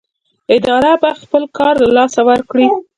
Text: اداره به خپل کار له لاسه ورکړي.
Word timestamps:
اداره 0.55 0.93
به 1.01 1.11
خپل 1.21 1.43
کار 1.57 1.73
له 1.81 1.89
لاسه 1.97 2.21
ورکړي. 2.29 2.67